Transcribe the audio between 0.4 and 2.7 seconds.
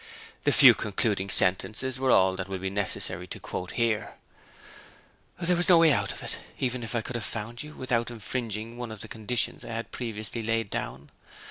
The few concluding sentences are all that it will